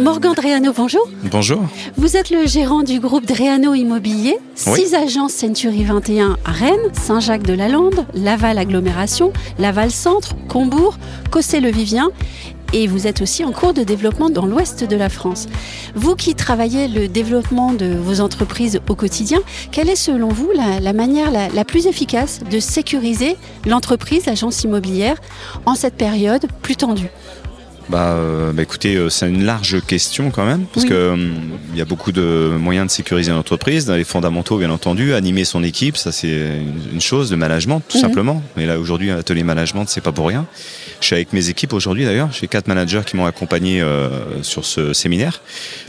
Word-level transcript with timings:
Morgan 0.00 0.32
Dreano, 0.32 0.72
bonjour. 0.72 1.06
Bonjour. 1.30 1.60
Vous 1.98 2.16
êtes 2.16 2.30
le 2.30 2.46
gérant 2.46 2.82
du 2.82 3.00
groupe 3.00 3.26
Dreano 3.26 3.74
Immobilier, 3.74 4.38
six 4.54 4.94
agences 4.94 5.34
Century 5.34 5.84
21 5.84 6.38
à 6.42 6.52
Rennes, 6.52 6.94
Saint-Jacques-de-la-Lande, 6.94 8.06
Laval 8.14 8.56
Agglomération, 8.56 9.30
Laval 9.58 9.90
Centre, 9.90 10.34
Combourg, 10.48 10.96
Cossé-le-Vivien 11.30 12.08
et 12.72 12.86
vous 12.86 13.06
êtes 13.06 13.20
aussi 13.20 13.44
en 13.44 13.52
cours 13.52 13.74
de 13.74 13.82
développement 13.82 14.30
dans 14.30 14.46
l'ouest 14.46 14.84
de 14.84 14.96
la 14.96 15.08
France. 15.08 15.48
Vous 15.94 16.14
qui 16.14 16.34
travaillez 16.34 16.88
le 16.88 17.08
développement 17.08 17.74
de 17.74 17.94
vos 17.94 18.20
entreprises 18.20 18.80
au 18.88 18.94
quotidien, 18.94 19.40
quelle 19.72 19.90
est 19.90 19.96
selon 19.96 20.28
vous 20.28 20.50
la, 20.54 20.92
manière 20.92 21.30
la, 21.30 21.48
la, 21.48 21.64
plus 21.64 21.86
efficace 21.86 22.40
de 22.48 22.60
sécuriser 22.60 23.36
l'entreprise, 23.66 24.26
l'agence 24.26 24.62
immobilière, 24.62 25.16
en 25.66 25.74
cette 25.74 25.96
période 25.96 26.46
plus 26.62 26.76
tendue? 26.76 27.10
Bah, 27.90 28.12
euh, 28.12 28.52
bah, 28.52 28.62
écoutez, 28.62 28.94
euh, 28.94 29.08
c'est 29.08 29.28
une 29.28 29.44
large 29.44 29.84
question 29.84 30.30
quand 30.30 30.46
même, 30.46 30.66
parce 30.72 30.86
qu'il 30.86 30.94
que 30.94 30.94
euh, 30.94 31.32
il 31.72 31.78
y 31.78 31.82
a 31.82 31.84
beaucoup 31.84 32.12
de 32.12 32.52
moyens 32.56 32.86
de 32.86 32.92
sécuriser 32.92 33.32
l'entreprise, 33.32 33.84
dans 33.84 33.96
les 33.96 34.04
fondamentaux 34.04 34.58
bien 34.58 34.70
entendu, 34.70 35.12
animer 35.12 35.44
son 35.44 35.64
équipe, 35.64 35.96
ça 35.96 36.12
c'est 36.12 36.62
une 36.92 37.00
chose 37.00 37.30
de 37.30 37.36
management 37.36 37.82
tout 37.88 37.98
simplement. 37.98 38.42
Mais 38.56 38.66
là 38.66 38.78
aujourd'hui, 38.78 39.10
atelier 39.10 39.42
management, 39.42 39.86
c'est 39.88 40.00
pas 40.00 40.12
pour 40.12 40.28
rien. 40.28 40.46
Je 41.00 41.06
suis 41.06 41.16
avec 41.16 41.32
mes 41.32 41.48
équipes 41.48 41.72
aujourd'hui 41.72 42.04
d'ailleurs, 42.04 42.30
j'ai 42.32 42.46
quatre 42.46 42.68
managers 42.68 43.02
qui 43.04 43.16
m'ont 43.16 43.26
accompagné 43.26 43.84
sur 44.42 44.64
ce 44.64 44.92
séminaire, 44.92 45.42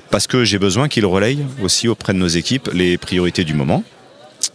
parce 0.09 0.25
que 0.25 0.43
j'ai 0.43 0.57
besoin 0.57 0.87
qu'ils 0.87 1.05
relayent 1.05 1.45
aussi 1.61 1.87
auprès 1.87 2.13
de 2.13 2.17
nos 2.17 2.27
équipes 2.27 2.69
les 2.73 2.97
priorités 2.97 3.43
du 3.43 3.53
moment. 3.53 3.83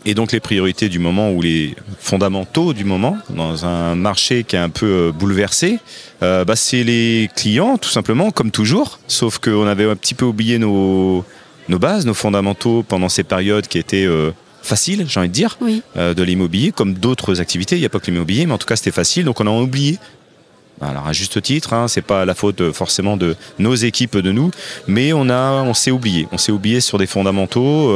Et 0.05 0.15
donc 0.15 0.31
les 0.31 0.41
priorités 0.41 0.89
du 0.89 1.01
moment 1.01 1.33
ou 1.33 1.43
les 1.43 1.75
fondamentaux 1.99 2.73
du 2.73 2.85
moment 2.85 3.19
dans 3.31 3.67
un 3.67 3.97
marché 3.97 4.45
qui 4.45 4.55
est 4.55 4.61
un 4.61 4.69
peu 4.69 4.87
euh, 4.87 5.13
bouleversé, 5.13 5.81
euh, 6.23 6.45
bah, 6.45 6.55
c'est 6.55 6.85
les 6.85 7.29
clients 7.35 7.77
tout 7.77 7.89
simplement 7.89 8.31
comme 8.31 8.53
toujours. 8.53 9.01
Sauf 9.09 9.39
qu'on 9.39 9.67
avait 9.67 9.89
un 9.91 9.97
petit 9.97 10.15
peu 10.15 10.25
oublié 10.25 10.59
nos, 10.59 11.25
nos 11.69 11.79
bases, 11.81 12.07
nos 12.07 12.15
fondamentaux 12.15 12.85
pendant 12.87 13.09
ces 13.09 13.25
périodes 13.25 13.67
qui 13.67 13.79
étaient 13.79 14.07
euh, 14.07 14.31
faciles, 14.63 15.07
j'ai 15.09 15.19
envie 15.19 15.29
de 15.29 15.35
dire, 15.35 15.59
de 15.95 16.23
l'immobilier 16.23 16.73
comme 16.73 16.95
d'autres 16.95 17.41
activités. 17.41 17.77
Il 17.77 17.81
n'y 17.81 17.87
a 17.87 17.89
pas 17.89 18.01
que 18.01 18.11
l'immobilier, 18.11 18.47
mais 18.47 18.53
en 18.53 18.59
tout 18.59 18.67
cas 18.67 18.77
c'était 18.77 18.91
facile. 18.91 19.25
Donc 19.25 19.41
on 19.41 19.47
a 19.47 19.51
oublié 19.51 19.99
alors 20.81 21.07
à 21.07 21.13
juste 21.13 21.41
titre, 21.41 21.73
hein, 21.73 21.89
c'est 21.89 22.03
pas 22.03 22.27
la 22.27 22.35
faute 22.35 22.73
forcément 22.73 23.17
de 23.17 23.35
nos 23.59 23.75
équipes 23.75 24.19
de 24.19 24.31
nous, 24.31 24.51
mais 24.87 25.15
on 25.15 25.31
a, 25.31 25.63
on 25.63 25.73
s'est 25.73 25.91
oublié, 25.91 26.29
on 26.33 26.39
s'est 26.39 26.53
oublié 26.53 26.83
sur 26.83 26.99
des 26.99 27.07
fondamentaux 27.07 27.91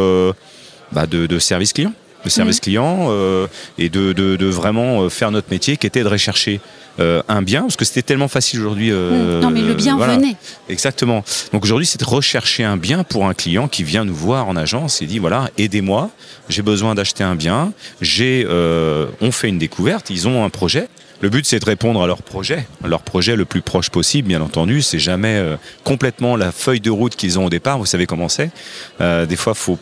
bah, 0.93 1.07
de, 1.07 1.39
service 1.39 1.73
client 1.73 1.93
de 2.25 2.29
service 2.29 2.57
mhm. 2.57 2.61
client 2.61 3.07
euh, 3.09 3.47
et 3.79 3.89
de, 3.89 4.47
vraiment 4.47 5.03
euh, 5.03 5.09
faire 5.09 5.31
notre 5.31 5.51
métier 5.51 5.77
qui 5.77 5.87
était 5.87 6.03
de 6.03 6.09
rechercher 6.09 6.61
euh, 6.99 7.23
un 7.29 7.41
bien 7.41 7.63
parce 7.63 7.77
que 7.77 7.85
c'était 7.85 8.03
tellement 8.03 8.29
facile 8.29 8.61
aujourd'hui 8.61 8.91
non 8.91 9.51
mais 9.51 9.63
le 9.63 9.75
bien 9.75 9.97
venait 9.97 10.37
exactement 10.69 11.25
donc 11.53 11.65
aujourd'hui 11.65 11.87
c'est 11.87 12.01
de 12.01 12.05
rechercher 12.05 12.65
un 12.65 12.77
bien 12.77 13.05
pour 13.05 13.27
un 13.27 13.35
client 13.35 13.69
qui 13.69 13.85
vient 13.85 14.05
nous 14.05 14.15
voir 14.15 14.49
en 14.49 14.57
agence 14.57 15.01
et 15.01 15.07
dit 15.07 15.19
voilà 15.19 15.49
aidez-moi 15.57 16.11
j'ai 16.49 16.63
besoin 16.63 16.95
d'acheter 16.95 17.25
un 17.25 17.37
bien 17.37 17.73
j'ai 18.03 18.47
on 18.49 19.33
fait 19.33 19.49
une 19.49 19.59
découverte 19.59 20.11
ils 20.11 20.29
ont 20.29 20.45
un 20.45 20.51
projet 20.51 20.89
le 21.23 21.29
but, 21.29 21.45
c'est 21.45 21.59
de 21.59 21.67
répondre 21.67 22.03
à 22.03 22.07
leur 22.07 22.23
projet, 22.23 22.67
leur 22.83 23.03
projet 23.03 23.37
le 23.37 23.45
plus 23.45 23.61
proche 23.61 23.91
possible, 23.91 24.29
bien 24.29 24.41
entendu. 24.41 24.81
C'est 24.81 24.99
jamais 24.99 25.39
complètement 25.85 26.35
la 26.35 26.51
feuille 26.51 26.81
de 26.81 26.89
route 26.89 27.15
qu'ils 27.15 27.39
ont 27.39 27.45
au 27.45 27.51
départ. 27.51 27.77
Vous 27.77 27.85
savez 27.85 28.07
comment 28.07 28.31
c'est. 28.31 28.51
des 28.99 29.37
fois, 29.37 29.53
faut 29.53 29.79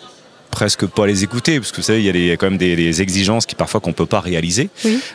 presque 0.58 0.86
pas 0.86 1.06
les 1.06 1.22
écouter 1.22 1.60
parce 1.60 1.70
que 1.70 1.76
vous 1.76 1.82
savez 1.82 2.02
il 2.02 2.26
y 2.26 2.32
a, 2.32 2.36
quand 2.36 2.50
même 2.50 2.58
des, 2.58 3.00
exigences 3.00 3.46
qui 3.46 3.54
parfois 3.54 3.78
qu'on 3.78 3.92
peut 3.92 4.06
pas 4.06 4.18
réaliser 4.18 4.70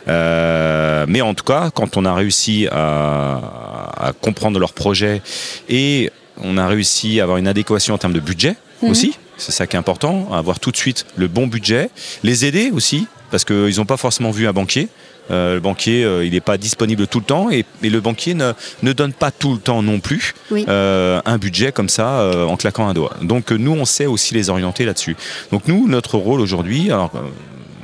euh, 0.08 1.04
mais 1.06 1.20
en 1.20 1.34
tout 1.34 1.44
cas 1.44 1.70
quand 1.70 1.98
on 1.98 2.06
a 2.06 2.14
réussi 2.14 2.66
à, 2.72 4.12
comprendre 4.22 4.58
leur 4.58 4.72
projet 4.72 5.20
et 5.68 6.10
on 6.42 6.56
a 6.56 6.66
réussi 6.66 7.20
à 7.20 7.24
avoir 7.24 7.36
une 7.36 7.46
adéquation 7.46 7.92
en 7.92 7.98
termes 7.98 8.14
de 8.14 8.20
budget 8.20 8.54
mhm. 8.80 8.90
aussi 8.90 9.18
c'est 9.36 9.52
ça 9.52 9.66
qui 9.66 9.76
est 9.76 9.78
important 9.78 10.32
avoir 10.32 10.60
tout 10.60 10.70
de 10.70 10.78
suite 10.78 11.04
le 11.14 11.28
bon 11.28 11.46
budget 11.46 11.90
les 12.22 12.46
aider 12.46 12.70
aussi 12.72 13.06
parce 13.30 13.44
qu'ils 13.44 13.76
n'ont 13.76 13.84
pas 13.84 13.98
forcément 13.98 14.30
vu 14.30 14.48
un 14.48 14.54
banquier 14.54 14.88
euh, 15.30 15.54
le 15.54 15.60
banquier, 15.60 16.04
euh, 16.04 16.24
il 16.24 16.32
n'est 16.32 16.40
pas 16.40 16.58
disponible 16.58 17.06
tout 17.06 17.18
le 17.18 17.24
temps 17.24 17.50
et, 17.50 17.64
le 17.82 18.00
banquier 18.00 18.34
ne, 18.34 18.52
ne, 18.82 18.92
donne 18.92 19.12
pas 19.12 19.30
tout 19.30 19.52
le 19.52 19.58
temps 19.58 19.82
non 19.82 20.00
plus 20.00 20.34
euh, 20.52 21.20
un 21.24 21.38
budget 21.38 21.72
comme 21.72 21.88
ça 21.88 22.30
en 22.46 22.56
claquant 22.56 22.88
un 22.88 22.94
doigt. 22.94 23.14
Donc 23.22 23.50
nous, 23.50 23.72
on 23.72 23.84
sait 23.84 24.06
aussi 24.06 24.34
les 24.34 24.50
orienter 24.50 24.84
là-dessus. 24.84 25.16
Donc 25.52 25.68
nous, 25.68 25.88
notre 25.88 26.18
rôle 26.18 26.40
aujourd'hui, 26.40 26.90
alors 26.90 27.12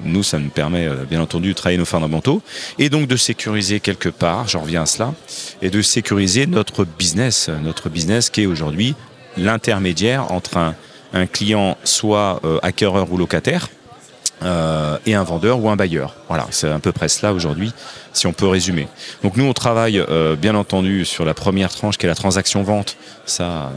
nous, 0.05 0.23
ça 0.23 0.39
nous 0.39 0.49
permet 0.49 0.89
bien 1.09 1.21
entendu 1.21 1.51
de 1.51 1.55
travailler 1.55 1.79
nos 1.79 1.85
fondamentaux 1.85 2.43
et 2.79 2.89
donc 2.89 3.07
de 3.07 3.17
sécuriser 3.17 3.81
quelque 3.81 4.09
part, 4.09 4.49
j'en 4.49 4.61
reviens 4.61 4.83
à 4.83 4.87
cela, 4.87 5.15
et 5.63 5.71
de 5.71 5.83
sécuriser 5.83 6.47
notre 6.47 6.85
business, 6.85 7.51
notre 7.63 7.89
business 7.89 8.31
qui 8.31 8.43
est 8.43 8.47
aujourd'hui 8.47 8.95
l'intermédiaire 9.37 10.33
entre 10.33 10.57
un, 10.57 10.75
un, 11.13 11.27
client 11.27 11.77
soit 11.85 12.41
acquéreur 12.63 13.13
ou 13.13 13.17
locataire 13.17 13.69
euh, 14.43 14.97
et 15.05 15.15
un 15.15 15.23
vendeur 15.23 15.63
ou 15.63 15.69
un 15.69 15.77
bailleur. 15.77 16.15
Voilà, 16.29 16.47
c'est 16.51 16.69
à 16.69 16.79
peu 16.79 16.93
près 16.93 17.09
cela 17.09 17.35
aujourd'hui, 17.35 17.73
si 18.15 18.27
on 18.27 18.33
peut 18.33 18.47
résumer. 18.47 18.89
Donc 19.23 19.37
nous, 19.37 19.45
on 19.45 19.53
travaille 19.53 19.99
euh, 19.99 20.35
bien 20.35 20.55
entendu 20.55 21.05
sur 21.05 21.27
la 21.27 21.35
première 21.35 21.71
tranche 21.71 21.99
qui 21.99 22.07
est 22.07 22.09
la 22.09 22.15
transaction 22.15 22.63
vente. 22.63 22.97
Ça, 23.27 23.71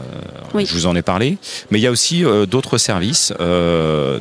euh, 0.54 0.64
je 0.64 0.72
vous 0.72 0.86
en 0.86 0.96
ai 0.96 1.02
parlé. 1.02 1.36
Mais 1.70 1.78
il 1.78 1.82
y 1.82 1.86
a 1.86 1.90
aussi 1.90 2.24
d'autres 2.48 2.78
services, 2.78 3.32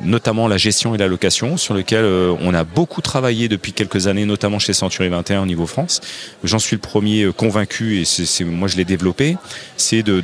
notamment 0.04 0.48
la 0.48 0.58
gestion 0.58 0.96
et 0.96 0.98
la 0.98 1.08
location, 1.08 1.56
sur 1.56 1.74
lesquels 1.74 2.06
on 2.06 2.54
a 2.54 2.64
beaucoup 2.64 3.02
travaillé 3.02 3.48
depuis 3.48 3.72
quelques 3.72 4.08
années, 4.08 4.26
notamment 4.26 4.60
chez 4.60 4.74
Century 4.74 5.10
21 5.10 5.44
au 5.44 5.46
niveau 5.46 5.66
France. 5.66 6.02
J'en 6.44 6.60
suis 6.60 6.76
le 6.76 6.82
premier 6.82 7.32
convaincu 7.36 8.00
et 8.00 8.06
c'est 8.06 8.44
moi 8.44 8.68
je 8.68 8.76
l'ai 8.76 8.86
développé. 8.86 9.38
C'est 9.78 10.04
de 10.04 10.22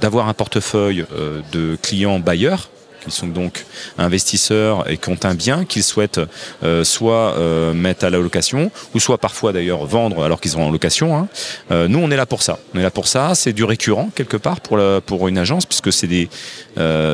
d'avoir 0.00 0.28
un 0.28 0.34
portefeuille 0.34 1.06
de 1.52 1.76
clients 1.80 2.18
bailleurs 2.18 2.68
qui 3.04 3.10
sont 3.10 3.26
donc 3.26 3.64
investisseurs 3.98 4.90
et 4.90 4.96
qui 4.96 5.08
ont 5.08 5.18
un 5.22 5.34
bien 5.34 5.64
qu'ils 5.64 5.82
souhaitent 5.82 6.20
euh, 6.62 6.84
soit 6.84 7.34
euh, 7.36 7.72
mettre 7.72 8.04
à 8.04 8.10
la 8.10 8.18
location 8.18 8.70
ou 8.94 9.00
soit 9.00 9.18
parfois 9.18 9.52
d'ailleurs 9.52 9.84
vendre 9.86 10.24
alors 10.24 10.40
qu'ils 10.40 10.52
sont 10.52 10.62
en 10.62 10.70
location. 10.70 11.16
Hein. 11.16 11.28
Euh, 11.70 11.88
nous, 11.88 11.98
on 11.98 12.10
est 12.10 12.16
là 12.16 12.26
pour 12.26 12.42
ça. 12.42 12.58
On 12.74 12.78
est 12.78 12.82
là 12.82 12.90
pour 12.90 13.08
ça. 13.08 13.34
C'est 13.34 13.52
du 13.52 13.64
récurrent 13.64 14.10
quelque 14.14 14.36
part 14.36 14.60
pour, 14.60 15.28
une 15.28 15.38
agence 15.38 15.66
puisque 15.66 15.92
c'est 15.92 16.06
des, 16.06 16.28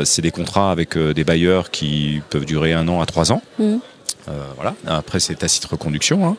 c'est 0.04 0.22
des 0.22 0.31
contrats 0.31 0.71
avec 0.71 0.97
des 0.97 1.25
bailleurs 1.25 1.71
qui 1.71 2.22
peuvent 2.31 2.47
durer 2.47 2.72
un 2.72 2.88
an 2.88 3.00
à 3.00 3.06
trois 3.06 3.32
ans. 3.32 3.43
Mmh. 3.59 3.77
Euh, 4.28 4.44
voilà. 4.56 4.75
Après, 4.87 5.21
c'est 5.21 5.34
tacite 5.34 5.65
reconduction. 5.65 6.27
Hein. 6.27 6.37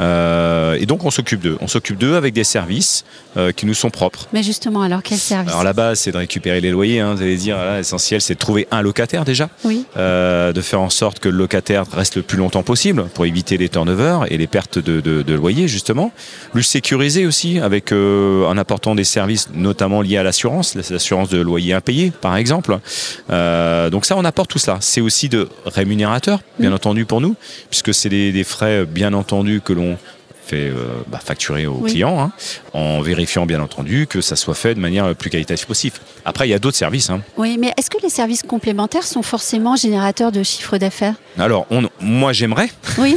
Euh, 0.00 0.76
et 0.78 0.86
donc, 0.86 1.04
on 1.04 1.10
s'occupe 1.10 1.40
d'eux. 1.40 1.56
On 1.60 1.68
s'occupe 1.68 1.98
d'eux 1.98 2.16
avec 2.16 2.34
des 2.34 2.44
services 2.44 3.04
euh, 3.36 3.52
qui 3.52 3.66
nous 3.66 3.74
sont 3.74 3.90
propres. 3.90 4.26
Mais 4.32 4.42
justement, 4.42 4.82
alors 4.82 5.02
quel 5.02 5.18
service 5.18 5.52
Alors, 5.52 5.64
la 5.64 5.72
base, 5.72 6.00
c'est 6.00 6.12
de 6.12 6.18
récupérer 6.18 6.60
les 6.60 6.70
loyers. 6.70 7.00
Hein, 7.00 7.14
vous 7.14 7.22
allez 7.22 7.36
dire, 7.36 7.56
l'essentiel, 7.76 8.20
c'est 8.20 8.34
de 8.34 8.38
trouver 8.38 8.66
un 8.70 8.82
locataire 8.82 9.24
déjà. 9.24 9.48
Oui. 9.64 9.84
de 9.96 10.60
faire 10.60 10.80
en 10.80 10.90
sorte 10.90 11.18
que 11.18 11.28
le 11.28 11.36
locataire 11.36 11.84
reste 11.92 12.16
le 12.16 12.22
plus 12.22 12.38
longtemps 12.38 12.62
possible 12.62 13.04
pour 13.14 13.24
éviter 13.24 13.56
les 13.56 13.68
turnovers 13.68 14.30
et 14.30 14.36
les 14.36 14.46
pertes 14.46 14.78
de, 14.78 15.00
de, 15.00 15.34
loyer, 15.34 15.68
justement. 15.68 16.12
Lui 16.54 16.64
sécuriser 16.64 17.26
aussi 17.26 17.58
avec 17.58 17.92
en 17.92 18.56
apportant 18.56 18.94
des 18.94 19.04
services, 19.04 19.48
notamment 19.54 20.02
liés 20.02 20.18
à 20.18 20.22
l'assurance, 20.22 20.74
l'assurance 20.74 21.28
de 21.28 21.40
loyer 21.40 21.72
impayé, 21.72 22.10
par 22.10 22.36
exemple. 22.36 22.78
donc, 23.30 24.04
ça, 24.04 24.16
on 24.16 24.24
apporte 24.24 24.50
tout 24.50 24.58
cela. 24.58 24.78
C'est 24.80 25.00
aussi 25.00 25.28
de 25.28 25.48
rémunérateur, 25.64 26.40
bien 26.58 26.72
entendu, 26.72 27.04
pour 27.04 27.20
nous 27.20 27.29
puisque 27.68 27.94
c'est 27.94 28.08
des, 28.08 28.44
frais, 28.44 28.84
bien 28.86 29.12
entendu, 29.12 29.60
que 29.60 29.72
l'on 29.72 29.98
fait 30.46 30.68
euh, 30.68 31.02
bah, 31.06 31.20
facturer 31.24 31.66
aux 31.66 31.78
clients, 31.78 32.20
hein, 32.20 32.32
en 32.72 33.00
vérifiant 33.00 33.46
bien 33.46 33.60
entendu 33.60 34.06
que 34.08 34.20
ça 34.20 34.34
soit 34.34 34.54
fait 34.54 34.74
de 34.74 34.80
manière 34.80 35.06
la 35.06 35.14
plus 35.14 35.30
qualitative 35.30 35.66
possible. 35.66 35.96
Après, 36.24 36.48
il 36.48 36.50
y 36.50 36.54
a 36.54 36.58
d'autres 36.58 36.76
services. 36.76 37.08
Hein. 37.10 37.20
Oui, 37.36 37.56
mais 37.58 37.72
est-ce 37.76 37.88
que 37.88 38.02
les 38.02 38.08
services 38.08 38.42
complémentaires 38.42 39.04
sont 39.04 39.22
forcément 39.22 39.76
générateurs 39.76 40.32
de 40.32 40.42
chiffre 40.42 40.76
d'affaires? 40.76 41.14
Alors, 41.38 41.66
moi, 42.00 42.32
j'aimerais. 42.32 42.70
Oui. 42.98 43.16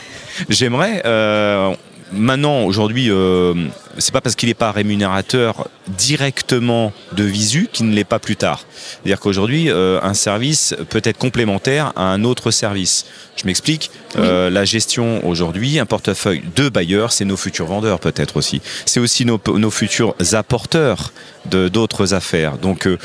j'aimerais. 0.50 1.02
Euh, 1.06 1.74
maintenant, 2.14 2.62
aujourd'hui, 2.62 3.10
euh, 3.10 3.54
c'est 3.98 4.12
pas 4.12 4.20
parce 4.20 4.34
qu'il 4.34 4.48
n'est 4.48 4.54
pas 4.54 4.72
rémunérateur 4.72 5.68
directement 5.88 6.92
de 7.12 7.24
visu 7.24 7.68
qu'il 7.72 7.88
ne 7.88 7.94
l'est 7.94 8.04
pas 8.04 8.18
plus 8.18 8.36
tard. 8.36 8.64
C'est-à-dire 8.76 9.20
qu'aujourd'hui, 9.20 9.70
euh, 9.70 10.00
un 10.02 10.14
service 10.14 10.74
peut 10.90 11.02
être 11.04 11.18
complémentaire 11.18 11.92
à 11.96 12.04
un 12.12 12.24
autre 12.24 12.50
service. 12.50 13.06
Je 13.36 13.46
m'explique. 13.46 13.90
Euh, 14.16 14.48
la 14.48 14.64
gestion 14.64 15.26
aujourd'hui, 15.26 15.78
un 15.78 15.86
portefeuille 15.86 16.42
de 16.54 16.68
bailleurs, 16.68 17.12
c'est 17.12 17.24
nos 17.24 17.36
futurs 17.36 17.66
vendeurs 17.66 17.98
peut-être 17.98 18.36
aussi. 18.36 18.62
C'est 18.86 19.00
aussi 19.00 19.24
nos, 19.24 19.40
nos 19.48 19.70
futurs 19.70 20.14
apporteurs 20.32 21.12
de 21.50 21.68
d'autres 21.68 22.14
affaires. 22.14 22.58
Donc 22.58 22.86
euh, 22.86 22.98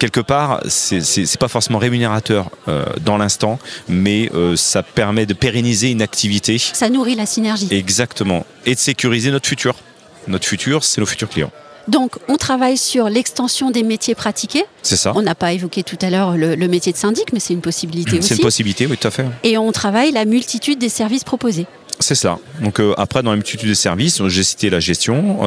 quelque 0.00 0.20
part, 0.20 0.60
c'est 0.66 1.38
pas 1.38 1.46
forcément 1.46 1.78
rémunérateur 1.78 2.50
euh, 2.66 2.84
dans 3.04 3.18
l'instant, 3.18 3.60
mais 3.88 4.30
euh, 4.34 4.56
ça 4.56 4.82
permet 4.82 5.26
de 5.26 5.34
pérenniser 5.34 5.90
une 5.90 6.02
activité. 6.02 6.58
Ça 6.58 6.88
nourrit 6.88 7.14
la 7.14 7.26
synergie. 7.26 7.68
Exactement. 7.70 8.44
Et 8.66 8.74
de 8.74 8.80
sécuriser 8.80 9.30
notre 9.30 9.46
futur. 9.46 9.76
Notre 10.26 10.46
futur, 10.46 10.82
c'est 10.82 11.00
nos 11.00 11.06
futurs 11.06 11.28
clients. 11.28 11.52
Donc, 11.88 12.16
on 12.28 12.36
travaille 12.36 12.76
sur 12.76 13.08
l'extension 13.08 13.70
des 13.70 13.82
métiers 13.82 14.14
pratiqués. 14.14 14.64
C'est 14.82 14.96
ça. 14.96 15.12
On 15.14 15.22
n'a 15.22 15.34
pas 15.34 15.52
évoqué 15.52 15.82
tout 15.82 15.98
à 16.00 16.10
l'heure 16.10 16.36
le, 16.36 16.56
métier 16.68 16.92
de 16.92 16.96
syndic, 16.96 17.32
mais 17.32 17.40
c'est 17.40 17.54
une 17.54 17.62
possibilité 17.62 18.18
aussi. 18.18 18.28
C'est 18.28 18.34
une 18.36 18.42
possibilité, 18.42 18.86
oui, 18.86 18.96
tout 18.96 19.08
à 19.08 19.10
fait. 19.10 19.26
Et 19.44 19.58
on 19.58 19.70
travaille 19.72 20.12
la 20.12 20.24
multitude 20.24 20.78
des 20.78 20.88
services 20.88 21.24
proposés. 21.24 21.66
C'est 21.98 22.14
ça. 22.14 22.38
Donc, 22.62 22.80
euh, 22.80 22.94
après, 22.96 23.22
dans 23.22 23.30
la 23.30 23.36
multitude 23.36 23.68
des 23.68 23.74
services, 23.74 24.22
j'ai 24.28 24.42
cité 24.42 24.70
la 24.70 24.80
gestion 24.80 25.38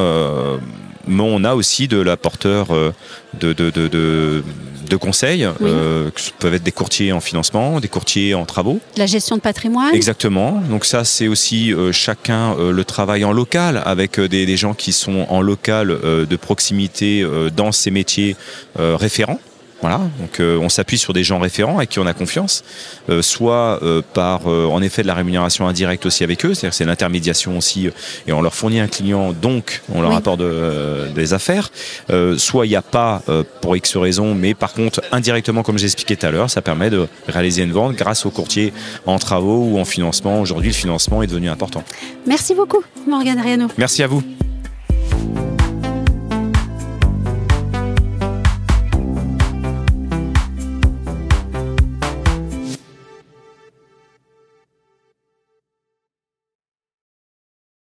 mais 1.08 1.24
on 1.26 1.44
a 1.44 1.56
aussi 1.56 1.88
de 1.88 1.98
l'apporteur 1.98 2.68
de, 2.68 3.54
de, 3.54 3.70
de, 3.70 3.88
de 3.88 4.44
de 4.90 4.98
conseils, 4.98 5.48
euh, 5.62 6.10
qui 6.16 6.32
peuvent 6.38 6.54
être 6.54 6.64
des 6.64 6.72
courtiers 6.72 7.12
en 7.12 7.20
financement, 7.20 7.80
des 7.80 7.88
courtiers 7.88 8.34
en 8.34 8.46
travaux. 8.46 8.80
La 8.98 9.06
gestion 9.06 9.36
de 9.36 9.42
patrimoine 9.42 9.94
Exactement. 9.94 10.62
Donc 10.70 10.86
ça, 10.86 11.04
c'est 11.04 11.28
aussi 11.28 11.74
euh, 11.74 11.92
chacun 11.92 12.56
euh, 12.58 12.72
le 12.72 12.86
travail 12.86 13.26
en 13.26 13.32
local, 13.32 13.82
avec 13.86 14.20
des, 14.20 14.46
des, 14.46 14.58
gens 14.58 14.74
qui 14.74 14.94
sont 14.94 15.26
en 15.30 15.42
local 15.42 15.88
de 15.88 16.36
proximité 16.36 17.26
dans 17.56 17.72
ces 17.72 17.92
métiers 17.92 18.36
référents. 18.78 19.40
Voilà, 19.84 20.00
donc 20.18 20.40
euh, 20.40 20.58
on 20.60 20.70
s'appuie 20.70 20.98
sur 20.98 21.12
des 21.12 21.26
gens 21.26 21.40
référents 21.40 21.76
avec 21.76 21.90
qui 21.90 22.00
on 22.00 22.06
a 22.06 22.14
confiance, 22.14 22.64
euh, 23.10 23.22
soit 23.22 23.84
euh, 23.84 24.02
par 24.14 24.48
en 24.48 24.82
effet 24.82 25.02
de 25.02 25.08
la 25.08 25.14
rémunération 25.14 25.68
indirecte 25.68 26.06
aussi 26.06 26.24
avec 26.24 26.46
eux, 26.46 26.54
c'est-à-dire 26.54 26.74
c'est 26.74 26.86
l'intermédiation 26.86 27.58
aussi, 27.58 27.90
et 28.26 28.32
on 28.32 28.42
leur 28.42 28.56
fournit 28.56 28.80
un 28.80 28.88
client, 28.88 29.34
donc 29.34 29.82
on 29.94 30.02
leur 30.02 30.14
apporte 30.16 30.42
des 31.14 31.34
affaires. 31.34 31.70
soit 32.38 32.66
il 32.66 32.70
n'y 32.70 32.78
a 32.78 32.82
pas 32.82 33.24
pour 33.60 33.76
X 33.76 33.98
raisons, 33.98 34.34
mais 34.34 34.54
par 34.54 34.72
contre 34.72 35.02
indirectement, 35.12 35.64
comme 35.64 35.78
j'expliquais 35.78 36.16
tout 36.16 36.28
à 36.28 36.32
l'heure, 36.32 36.50
ça 36.50 36.62
permet 36.62 36.90
de 36.90 37.10
réaliser 37.28 37.64
une 37.64 37.74
vente 37.74 37.98
grâce 37.98 38.26
aux 38.26 38.32
courtiers 38.32 38.72
en 39.06 39.20
travaux 39.20 39.66
ou 39.66 39.80
en 39.80 39.86
financement. 39.86 40.40
Aujourd'hui, 40.40 40.70
le 40.70 40.76
financement 40.76 41.24
est 41.24 41.28
devenu 41.28 41.50
important. 41.50 41.84
Merci 42.26 42.56
beaucoup, 42.56 42.86
Morgane 43.06 43.42
Riano. 43.42 43.68
Merci 43.78 44.02
à 44.02 44.08
vous. 44.08 44.24